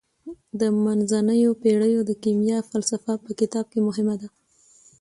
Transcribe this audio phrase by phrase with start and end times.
[0.59, 4.27] د منځنیو پیړیو د کیمیا فلسفه په کتاب کې مهمه ده.